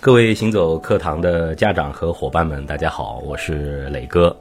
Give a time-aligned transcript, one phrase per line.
[0.00, 4.34] 各位行走课堂的家长和伙伴们，大家好，我是磊哥。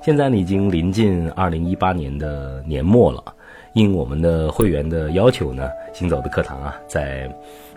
[0.00, 3.20] 现在呢，已经临近二零一八年的年末了。
[3.72, 7.28] 应我们的会员的要求呢，行走的课堂啊，在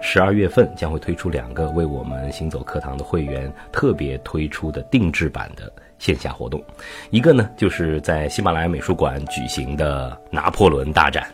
[0.02, 6.64] 十二月份将会推出两个为我们行走课堂的会员特别推出的定制版的线下活动。
[7.10, 11.28] 一个呢，就是在喜马拉雅美术馆举行的拿破仑大展，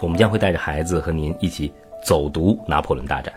[0.00, 1.70] 我们将会带着孩子和您一起
[2.02, 3.30] 走读拿破仑大展。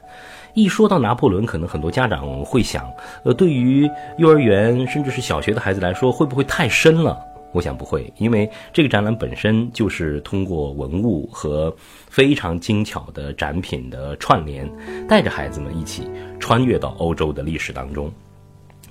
[0.57, 2.91] 一说到拿破仑，可能很多家长会想，
[3.23, 3.87] 呃，对于
[4.17, 7.15] 幼儿园甚至是小学的孩子来说，会不会太深了？
[7.51, 11.71] 我想不会，因为这个展览本身就是通过文物和
[12.09, 14.67] 非常精巧的展品的串联，
[15.07, 16.09] 带着孩子们一起
[16.39, 18.11] 穿越到欧洲的历史当中。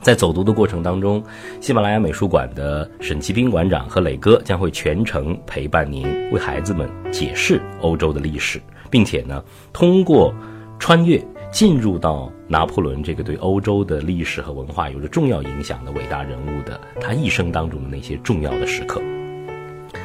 [0.01, 1.21] 在走读的过程当中，
[1.61, 9.43] 喜马拉雅美术馆的沈其斌馆长和磊哥将会全程陪伴您，为孩子们解释欧洲的历史，并且呢，
[9.73, 10.33] 通过
[10.79, 11.21] 穿越。
[11.57, 19.01] 进入到拿破仑这个对欧洲的历史和文化有着重要影响的伟大人物的他一生当中的那些重要的时刻，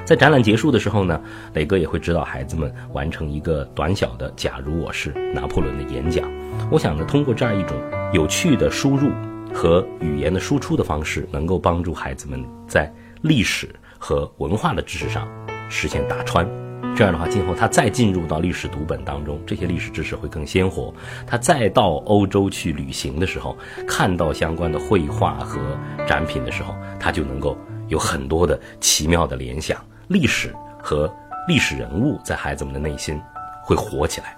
[0.06, 1.22] 在展览结束的时候呢，
[1.54, 6.32] 磊哥也会指导孩子们完成一个短小的“假如我是拿破仑”的演讲。
[6.72, 7.76] 我想呢，通过这样一种
[8.14, 9.12] 有趣的输入
[9.54, 12.90] 和语言的输出的方式，能够帮助孩子们在
[13.22, 15.28] 历史和文化的知识上
[15.68, 16.61] 实现打穿。
[16.96, 20.94] 这样的话，今后他再进入到历史读本当中，这些历史知识会更鲜活。
[21.26, 25.60] 他再到欧洲去旅行的时候，看到相关的绘画和
[26.08, 29.78] 展品的时候，他就能够有很多的奇妙的联想。
[30.08, 31.12] 历史和
[31.48, 33.20] 历史人物在孩子们的内心
[33.64, 34.36] 会活起来。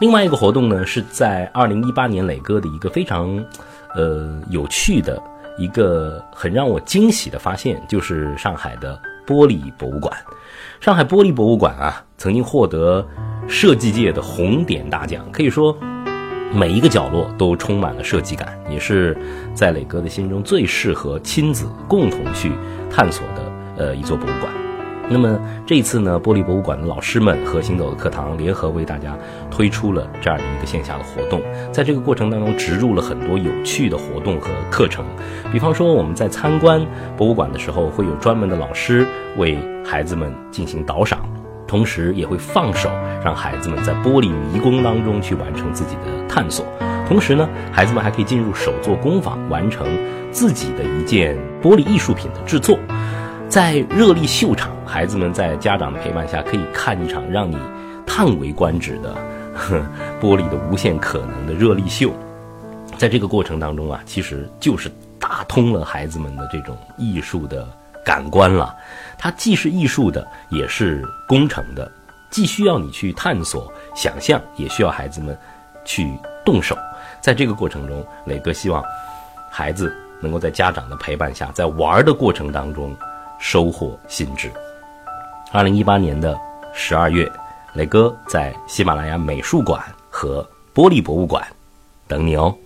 [0.00, 3.42] 另外一个活动呢，是在二零一八年磊哥的一个非常，
[3.94, 5.20] 呃，有趣的
[5.56, 10.12] 一个很让我惊喜的发现，就是上海的玻璃博物馆。
[10.80, 13.06] 上海玻璃博物馆啊，曾经获得
[13.48, 15.76] 设计界的红点大奖，可以说
[16.52, 19.16] 每一个角落都充满了设计感，也是
[19.54, 22.52] 在磊哥的心中最适合亲子共同去
[22.90, 24.63] 探索的呃一座博物馆。
[25.10, 29.16] 那么这一次呢，玻璃博物馆的老师们和行走的课堂联合为大家
[29.50, 31.40] 推出了这样的一个线下的活动，
[31.72, 35.04] 在这个过程当中植入了很多有趣的活动和课程，
[35.52, 36.84] 比方说我们在参观
[37.16, 39.06] 博物馆的时候，会有专门的老师
[39.36, 39.56] 为。
[39.86, 41.28] 孩子们进行导赏，
[41.66, 42.88] 同时也会放手
[43.22, 46.64] 让孩子们在玻璃迷宫当中去完成自己的探索。
[47.06, 49.86] 同时呢，孩子们还可以进入手作工坊，完成
[50.30, 52.78] 自己的一件玻璃艺术品的制作。
[53.54, 57.56] 在热力秀场，孩子们在家长的陪伴下，可以看一场让你
[58.04, 59.14] 叹为观止的
[60.20, 62.12] 玻璃的无限可能的热力秀。
[62.98, 67.64] 在这个过程当中啊，其实就是打通了孩子们的这种艺术的。
[68.04, 68.74] 感官了，
[69.16, 71.88] 它既是艺术的，也是工程的，
[72.30, 75.38] 既需要你去探索、想象，也需要孩子们
[75.84, 76.12] 去
[76.44, 76.76] 动手。
[77.20, 78.82] 在这个过程中，磊哥希望
[79.48, 82.94] 孩子能够在家长的陪伴下，在玩的过程当中
[83.38, 84.50] 收获心智。
[85.52, 86.38] 二零一八年的
[86.72, 87.30] 十二月，
[87.74, 90.42] 磊哥在喜马拉雅美术馆和
[90.74, 91.46] 玻璃博物馆
[92.08, 92.56] 等你哦。